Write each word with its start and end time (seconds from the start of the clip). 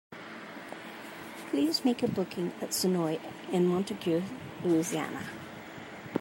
Please 1.51 1.85
make 1.85 2.01
a 2.01 2.07
booking 2.07 2.53
at 2.59 2.73
Sonoy 2.73 3.19
in 3.51 3.67
Montague, 3.67 4.23
Louisiana. 4.63 5.25